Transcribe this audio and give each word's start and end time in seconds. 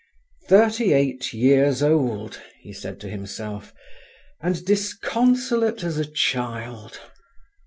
"Thirty 0.49 0.93
eight 0.93 1.31
years 1.31 1.83
old," 1.83 2.41
he 2.59 2.73
said 2.73 2.99
to 3.01 3.07
himself, 3.07 3.71
"and 4.41 4.65
disconsolate 4.65 5.83
as 5.83 5.99
a 5.99 6.05
child!" 6.11 6.99